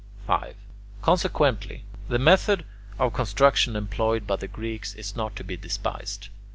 [0.25, 0.55] 5.
[1.03, 2.65] Consequently, the method
[2.97, 6.29] of construction employed by the Greeks is not to be despised.